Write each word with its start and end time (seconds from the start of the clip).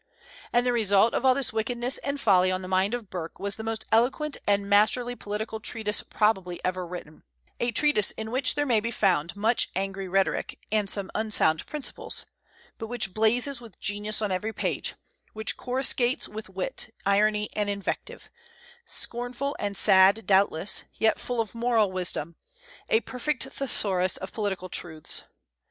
And 0.51 0.65
the 0.65 0.73
result 0.73 1.13
of 1.13 1.25
all 1.25 1.35
this 1.35 1.53
wickedness 1.53 1.99
and 1.99 2.19
folly 2.19 2.51
on 2.51 2.63
the 2.63 2.67
mind 2.67 2.95
of 2.95 3.11
Burke 3.11 3.37
was 3.37 3.55
the 3.55 3.63
most 3.63 3.85
eloquent 3.91 4.35
and 4.47 4.67
masterly 4.67 5.15
political 5.15 5.59
treatise 5.59 6.01
probably 6.01 6.59
ever 6.65 6.87
written, 6.87 7.21
a 7.59 7.69
treatise 7.71 8.09
in 8.09 8.31
which 8.31 8.55
there 8.55 8.65
may 8.65 8.79
be 8.79 8.89
found 8.89 9.35
much 9.35 9.69
angry 9.75 10.07
rhetoric 10.07 10.57
and 10.71 10.89
some 10.89 11.11
unsound 11.13 11.67
principles, 11.67 12.25
but 12.79 12.87
which 12.87 13.13
blazes 13.13 13.61
with 13.61 13.79
genius 13.79 14.23
on 14.23 14.31
every 14.31 14.51
page, 14.51 14.95
which 15.33 15.55
coruscates 15.55 16.27
with 16.27 16.49
wit, 16.49 16.91
irony, 17.05 17.47
and 17.55 17.69
invective; 17.69 18.31
scornful 18.87 19.55
and 19.59 19.77
sad 19.77 20.25
doubtless, 20.25 20.83
yet 20.95 21.19
full 21.19 21.39
of 21.39 21.53
moral 21.53 21.91
wisdom; 21.91 22.37
a 22.89 23.01
perfect 23.01 23.43
thesaurus 23.43 24.17
of 24.17 24.33
political 24.33 24.67
truths. 24.67 25.25